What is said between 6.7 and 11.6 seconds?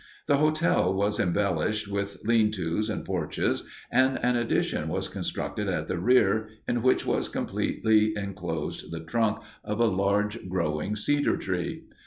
which was completely enclosed the trunk of a large growing cedar